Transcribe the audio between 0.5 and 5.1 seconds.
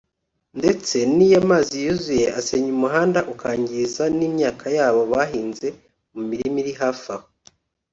ndetse n’iyo amazi yuzuye asenya umuhanda akangiza n’imyaka yabo